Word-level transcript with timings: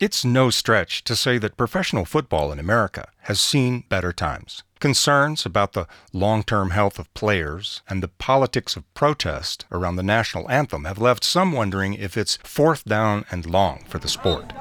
It's 0.00 0.24
no 0.24 0.48
stretch 0.48 1.04
to 1.04 1.14
say 1.14 1.36
that 1.36 1.58
professional 1.58 2.06
football 2.06 2.50
in 2.52 2.58
America 2.58 3.10
has 3.24 3.38
seen 3.38 3.84
better 3.90 4.14
times. 4.14 4.62
Concerns 4.78 5.44
about 5.44 5.74
the 5.74 5.86
long 6.14 6.42
term 6.42 6.70
health 6.70 6.98
of 6.98 7.12
players 7.12 7.82
and 7.86 8.02
the 8.02 8.08
politics 8.08 8.76
of 8.76 8.94
protest 8.94 9.66
around 9.70 9.96
the 9.96 10.02
national 10.02 10.50
anthem 10.50 10.86
have 10.86 10.98
left 10.98 11.22
some 11.22 11.52
wondering 11.52 11.92
if 11.92 12.16
it's 12.16 12.38
fourth 12.42 12.86
down 12.86 13.26
and 13.30 13.44
long 13.44 13.84
for 13.88 13.98
the 13.98 14.08
sport. 14.08 14.54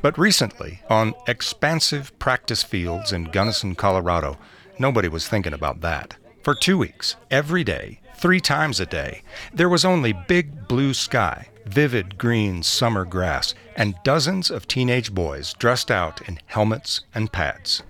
But 0.00 0.16
recently, 0.16 0.80
on 0.88 1.12
expansive 1.28 2.18
practice 2.18 2.62
fields 2.62 3.12
in 3.12 3.24
Gunnison, 3.24 3.74
Colorado, 3.74 4.38
nobody 4.78 5.08
was 5.08 5.28
thinking 5.28 5.52
about 5.52 5.82
that. 5.82 6.16
For 6.42 6.54
two 6.54 6.78
weeks, 6.78 7.16
every 7.30 7.62
day, 7.62 8.00
three 8.22 8.40
times 8.40 8.78
a 8.78 8.86
day, 8.86 9.22
there 9.52 9.68
was 9.68 9.84
only 9.84 10.12
big 10.12 10.68
blue 10.68 10.94
sky 10.94 11.48
vivid 11.66 12.18
green 12.18 12.62
summer 12.62 13.04
grass, 13.04 13.54
and 13.76 13.94
dozens 14.04 14.50
of 14.50 14.66
teenage 14.66 15.12
boys 15.12 15.54
dressed 15.54 15.90
out 15.90 16.26
in 16.28 16.38
helmets 16.46 17.02
and 17.14 17.32
pads. 17.32 17.82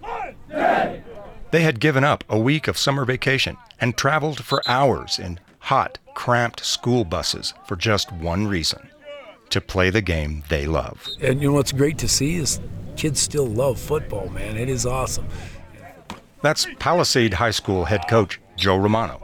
They 0.50 1.62
had 1.62 1.80
given 1.80 2.05
up 2.05 2.24
a 2.28 2.38
week 2.38 2.66
of 2.68 2.78
summer 2.78 3.05
vacation 3.05 3.56
and 3.80 3.96
traveled 3.96 4.42
for 4.42 4.62
hours 4.66 5.18
in 5.18 5.38
hot, 5.58 5.98
cramped 6.14 6.64
school 6.64 7.05
buses 7.05 7.52
for 7.66 7.77
just 7.77 8.10
one 8.12 8.46
reason 8.46 8.88
to 9.50 9.60
play 9.60 9.91
the 9.91 10.00
game 10.00 10.44
they 10.48 10.66
love. 10.66 11.06
And 11.20 11.42
you 11.42 11.48
know 11.48 11.55
what's 11.55 11.72
great 11.72 11.98
to 11.98 12.08
see 12.08 12.36
is 12.36 12.58
kids 12.96 13.20
still 13.20 13.46
love 13.46 13.78
football, 13.78 14.28
man. 14.30 14.56
It 14.56 14.70
is 14.70 14.86
awesome. 14.86 15.27
That's 16.41 16.66
Palisade 16.78 17.34
High 17.34 17.50
School 17.50 17.84
head 17.84 18.08
coach 18.08 18.41
Joe 18.56 18.78
Ramunno. 18.78 19.21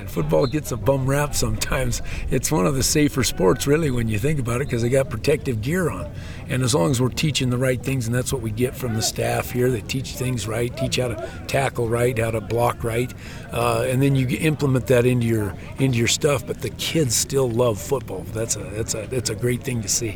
And 0.00 0.10
football 0.10 0.46
gets 0.46 0.72
a 0.72 0.78
bum 0.78 1.06
rap 1.06 1.34
sometimes. 1.34 2.00
It's 2.30 2.50
one 2.50 2.64
of 2.66 2.74
the 2.74 2.82
safer 2.82 3.22
sports, 3.22 3.66
really, 3.66 3.90
when 3.90 4.08
you 4.08 4.18
think 4.18 4.40
about 4.40 4.62
it, 4.62 4.66
because 4.66 4.80
they 4.80 4.88
got 4.88 5.10
protective 5.10 5.60
gear 5.60 5.90
on. 5.90 6.10
And 6.48 6.62
as 6.62 6.74
long 6.74 6.90
as 6.90 7.02
we're 7.02 7.10
teaching 7.10 7.50
the 7.50 7.58
right 7.58 7.80
things, 7.82 8.06
and 8.06 8.14
that's 8.14 8.32
what 8.32 8.40
we 8.40 8.50
get 8.50 8.74
from 8.74 8.94
the 8.94 9.02
staff 9.02 9.50
here, 9.50 9.70
they 9.70 9.82
teach 9.82 10.12
things 10.12 10.48
right, 10.48 10.74
teach 10.74 10.96
how 10.96 11.08
to 11.08 11.44
tackle 11.46 11.86
right, 11.86 12.18
how 12.18 12.30
to 12.30 12.40
block 12.40 12.82
right, 12.82 13.12
uh, 13.52 13.84
and 13.86 14.02
then 14.02 14.14
you 14.14 14.26
implement 14.38 14.86
that 14.86 15.04
into 15.04 15.26
your 15.26 15.54
into 15.78 15.98
your 15.98 16.08
stuff. 16.08 16.46
But 16.46 16.62
the 16.62 16.70
kids 16.70 17.14
still 17.14 17.50
love 17.50 17.78
football. 17.78 18.24
That's 18.32 18.56
a 18.56 18.60
that's 18.60 18.94
a 18.94 19.06
that's 19.06 19.28
a 19.28 19.34
great 19.34 19.62
thing 19.62 19.82
to 19.82 19.88
see. 19.88 20.14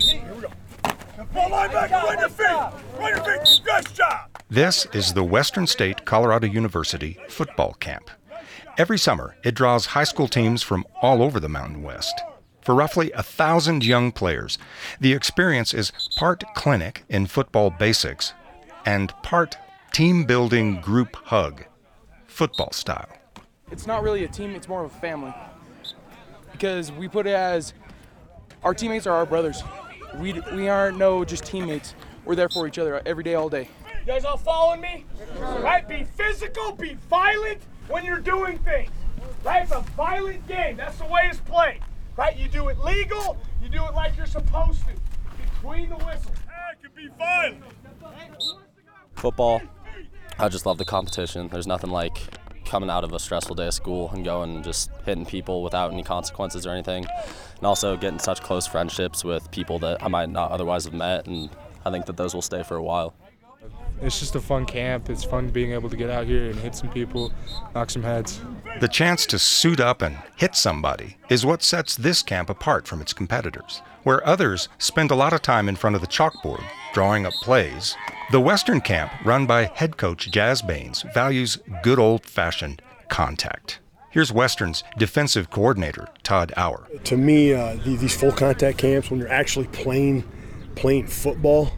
This 4.49 4.87
is 4.95 5.13
the 5.13 5.25
Western 5.25 5.67
State 5.67 6.07
Colorado 6.07 6.47
University 6.47 7.19
football 7.29 7.75
camp. 7.75 8.11
Every 8.77 8.99
summer, 8.99 9.37
it 9.43 9.55
draws 9.55 9.87
high 9.87 10.05
school 10.05 10.29
teams 10.29 10.63
from 10.63 10.85
all 11.01 11.23
over 11.23 11.39
the 11.39 11.49
Mountain 11.49 11.83
West. 11.83 12.21
For 12.61 12.75
roughly 12.75 13.13
a 13.13 13.23
thousand 13.23 13.85
young 13.85 14.11
players, 14.11 14.59
the 14.99 15.13
experience 15.13 15.75
is 15.75 15.93
part 16.17 16.43
clinic 16.55 17.05
in 17.09 17.27
football 17.27 17.71
basics 17.71 18.33
and 18.87 19.13
part 19.23 19.57
team 19.93 20.25
building 20.25 20.81
group 20.81 21.15
hug, 21.15 21.65
football 22.27 22.73
style. 22.73 23.09
It's 23.71 23.87
not 23.87 24.03
really 24.03 24.25
a 24.25 24.29
team, 24.29 24.55
it's 24.55 24.69
more 24.69 24.85
of 24.85 24.95
a 24.95 24.99
family. 24.99 25.35
Because 26.53 26.91
we 26.93 27.07
put 27.07 27.27
it 27.27 27.35
as 27.35 27.75
our 28.63 28.73
teammates 28.73 29.07
are 29.07 29.15
our 29.15 29.27
brothers. 29.27 29.63
We, 30.17 30.41
we 30.55 30.69
aren't 30.69 30.97
no 30.97 31.25
just 31.25 31.45
teammates. 31.45 31.95
We're 32.25 32.35
there 32.35 32.49
for 32.49 32.67
each 32.67 32.79
other 32.79 33.03
every 33.05 33.25
day, 33.25 33.35
all 33.35 33.49
day. 33.49 33.69
You 34.01 34.07
guys 34.07 34.25
all 34.25 34.37
following 34.37 34.81
me? 34.81 35.05
Right? 35.39 35.87
Be 35.87 36.05
physical, 36.05 36.73
be 36.73 36.95
violent, 37.11 37.61
when 37.89 38.05
you're 38.05 38.19
doing 38.19 38.59
things. 38.59 38.91
Right? 39.45 39.63
It's 39.63 39.73
a 39.73 39.81
violent 39.97 40.47
game. 40.47 40.77
That's 40.77 40.99
the 40.99 41.07
way 41.07 41.29
it's 41.29 41.41
played. 41.41 41.81
Right? 42.17 42.37
You 42.37 42.49
do 42.49 42.69
it 42.69 42.79
legal, 42.79 43.37
you 43.63 43.69
do 43.69 43.85
it 43.85 43.95
like 43.95 44.17
you're 44.17 44.27
supposed 44.27 44.81
to. 44.81 44.95
Between 45.43 45.89
the 45.89 45.97
whistles. 45.97 46.37
I 46.49 46.75
can 46.81 46.91
be 46.95 47.09
violent. 47.19 47.63
Football. 49.17 49.63
I 50.39 50.49
just 50.49 50.67
love 50.67 50.79
the 50.79 50.85
competition. 50.85 51.49
There's 51.49 51.67
nothing 51.67 51.91
like 51.91 52.19
coming 52.65 52.91
out 52.91 53.05
of 53.05 53.13
a 53.13 53.19
stressful 53.19 53.55
day 53.55 53.67
of 53.67 53.75
school 53.75 54.11
and 54.13 54.25
going 54.25 54.57
and 54.57 54.65
just 54.65 54.91
hitting 55.05 55.27
people 55.27 55.63
without 55.63 55.93
any 55.93 56.03
consequences 56.03 56.67
or 56.67 56.71
anything. 56.71 57.07
And 57.57 57.67
also 57.67 57.97
getting 57.97 58.19
such 58.19 58.41
close 58.43 58.67
friendships 58.67 59.25
with 59.25 59.51
people 59.51 59.79
that 59.81 60.03
I 60.03 60.09
might 60.09 60.31
not 60.31 60.51
otherwise 60.51 60.85
have 60.85 60.95
met 60.95 61.27
and 61.27 61.51
I 61.85 61.91
think 61.91 62.07
that 62.07 62.17
those 62.17 62.35
will 62.35 62.43
stay 62.43 62.63
for 62.63 62.77
a 62.77 62.83
while 62.83 63.15
it's 64.05 64.21
just 64.21 64.35
a 64.35 64.41
fun 64.41 64.67
camp. 64.67 65.11
It's 65.11 65.25
fun 65.25 65.49
being 65.49 65.73
able 65.73 65.89
to 65.91 65.97
get 65.97 66.11
out 66.11 66.27
here 66.27 66.51
and 66.51 66.59
hit 66.59 66.75
some 66.75 66.91
people, 66.91 67.33
knock 67.75 67.91
some 67.91 68.03
heads. 68.03 68.41
The 68.81 68.89
chance 68.89 69.27
to 69.27 69.39
suit 69.39 69.81
up 69.81 70.03
and 70.03 70.19
hit 70.37 70.55
somebody 70.55 71.17
is 71.29 71.47
what 71.47 71.63
sets 71.63 71.97
this 71.97 72.23
camp 72.23 72.51
apart 72.51 72.87
from 72.87 73.01
its 73.01 73.13
competitors. 73.13 73.83
Where 74.03 74.27
others 74.27 74.69
spend 74.79 75.11
a 75.11 75.15
lot 75.15 75.33
of 75.33 75.43
time 75.43 75.69
in 75.69 75.77
front 75.77 75.97
of 75.97 76.03
the 76.03 76.09
chalkboard 76.09 76.63
drawing 76.93 77.27
up 77.27 77.33
plays, 77.43 77.97
the 78.31 78.41
Western 78.41 78.81
camp, 78.81 79.11
run 79.25 79.47
by 79.47 79.65
head 79.65 79.97
coach 79.97 80.31
Jas 80.31 80.63
Bains, 80.63 81.05
values 81.15 81.59
good 81.83 81.99
old 81.99 82.25
fashioned 82.25 82.81
contact. 83.09 83.81
Here's 84.11 84.33
Western's 84.33 84.85
defensive 84.97 85.51
coordinator, 85.51 86.07
Todd 86.23 86.53
Auer. 86.57 86.87
To 87.05 87.17
me, 87.17 87.53
uh, 87.53 87.77
these 87.85 88.17
full 88.17 88.31
contact 88.31 88.79
camps, 88.79 89.11
when 89.11 89.19
you're 89.19 89.29
actually 89.29 89.67
playing, 89.67 90.23
playing 90.77 91.09
football, 91.09 91.73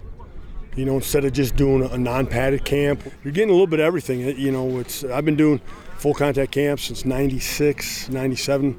you 0.76 0.84
know, 0.84 0.96
instead 0.96 1.24
of 1.24 1.32
just 1.32 1.56
doing 1.56 1.82
a 1.90 1.98
non-padded 1.98 2.64
camp. 2.64 3.02
You're 3.24 3.32
getting 3.32 3.50
a 3.50 3.52
little 3.52 3.66
bit 3.66 3.80
of 3.80 3.86
everything. 3.86 4.20
You 4.20 4.52
know, 4.52 4.78
it's 4.78 5.02
I've 5.04 5.24
been 5.24 5.36
doing 5.36 5.60
full 5.96 6.14
contact 6.14 6.52
camps 6.52 6.84
since 6.84 7.04
96, 7.04 8.10
97 8.10 8.78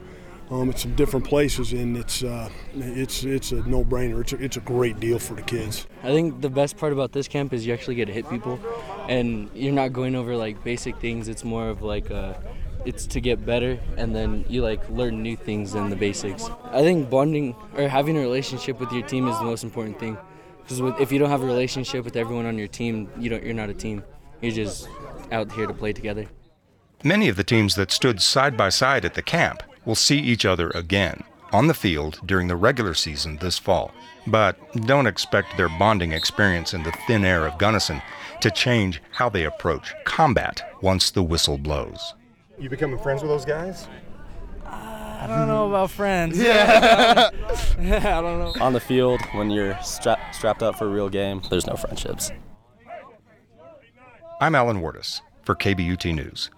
um, 0.49 0.69
at 0.69 0.79
some 0.79 0.95
different 0.95 1.25
places, 1.25 1.73
and 1.73 1.97
it's 1.97 2.23
uh, 2.23 2.49
it's 2.75 3.23
it's 3.23 3.51
a 3.51 3.67
no-brainer. 3.67 4.21
It's 4.21 4.33
a, 4.33 4.43
it's 4.43 4.57
a 4.57 4.61
great 4.61 4.99
deal 4.99 5.19
for 5.19 5.33
the 5.33 5.41
kids. 5.41 5.87
I 6.03 6.07
think 6.07 6.41
the 6.41 6.49
best 6.49 6.77
part 6.77 6.93
about 6.93 7.11
this 7.11 7.27
camp 7.27 7.51
is 7.51 7.65
you 7.65 7.73
actually 7.73 7.95
get 7.95 8.05
to 8.05 8.13
hit 8.13 8.29
people, 8.29 8.59
and 9.09 9.49
you're 9.53 9.73
not 9.73 9.91
going 9.91 10.15
over 10.15 10.37
like 10.37 10.63
basic 10.63 10.97
things. 10.99 11.27
It's 11.27 11.43
more 11.43 11.67
of 11.69 11.81
like 11.81 12.09
a, 12.11 12.15
uh, 12.15 12.41
it's 12.85 13.05
to 13.07 13.19
get 13.19 13.45
better, 13.45 13.77
and 13.97 14.15
then 14.15 14.45
you 14.47 14.61
like 14.61 14.87
learn 14.89 15.21
new 15.21 15.35
things 15.35 15.73
than 15.73 15.89
the 15.89 15.97
basics. 15.97 16.49
I 16.65 16.81
think 16.81 17.09
bonding 17.09 17.55
or 17.75 17.89
having 17.89 18.15
a 18.17 18.21
relationship 18.21 18.79
with 18.79 18.91
your 18.91 19.05
team 19.05 19.27
is 19.27 19.37
the 19.39 19.45
most 19.45 19.63
important 19.65 19.99
thing. 19.99 20.17
Because 20.67 20.99
if 20.99 21.11
you 21.13 21.19
don't 21.19 21.29
have 21.29 21.43
a 21.43 21.45
relationship 21.45 22.03
with 22.03 22.17
everyone 22.17 22.45
on 22.45 22.57
your 22.57 22.67
team, 22.67 23.09
you 23.17 23.29
don't. 23.29 23.43
You're 23.43 23.53
not 23.53 23.69
a 23.69 23.73
team. 23.73 24.03
You're 24.41 24.51
just 24.51 24.89
out 25.31 25.49
here 25.53 25.65
to 25.65 25.73
play 25.73 25.93
together. 25.93 26.27
Many 27.03 27.29
of 27.29 27.37
the 27.37 27.43
teams 27.43 27.75
that 27.75 27.91
stood 27.91 28.21
side 28.21 28.57
by 28.57 28.69
side 28.69 29.05
at 29.05 29.13
the 29.13 29.21
camp 29.21 29.63
will 29.85 29.95
see 29.95 30.19
each 30.19 30.45
other 30.45 30.69
again 30.71 31.23
on 31.53 31.67
the 31.67 31.73
field 31.73 32.19
during 32.25 32.47
the 32.47 32.55
regular 32.55 32.93
season 32.93 33.37
this 33.37 33.57
fall. 33.57 33.93
But 34.25 34.57
don't 34.85 35.07
expect 35.07 35.55
their 35.55 35.69
bonding 35.69 36.11
experience 36.11 36.73
in 36.73 36.83
the 36.83 36.91
thin 37.07 37.23
air 37.23 37.47
of 37.47 37.57
Gunnison 37.57 38.01
to 38.41 38.51
change 38.51 39.01
how 39.11 39.29
they 39.29 39.45
approach 39.45 39.93
combat 40.03 40.73
once 40.81 41.11
the 41.11 41.23
whistle 41.23 41.57
blows. 41.57 42.13
You 42.59 42.69
becoming 42.69 42.99
friends 42.99 43.21
with 43.21 43.31
those 43.31 43.45
guys? 43.45 43.87
I 45.19 45.27
don't 45.27 45.47
know 45.47 45.67
about 45.67 45.91
friends. 45.91 46.37
Yeah. 46.47 47.29
I 47.79 48.21
don't 48.21 48.39
know. 48.39 48.53
On 48.61 48.73
the 48.73 48.79
field, 48.79 49.21
when 49.33 49.49
you're 49.51 49.77
stra- 49.81 50.19
strapped 50.31 50.63
up 50.63 50.77
for 50.77 50.85
a 50.85 50.89
real 50.89 51.09
game, 51.09 51.41
there's 51.49 51.65
no 51.67 51.75
friendships. 51.75 52.31
I'm 54.41 54.55
Alan 54.55 54.81
Wartes 54.81 55.21
for 55.43 55.55
KBUT 55.55 56.13
News. 56.13 56.49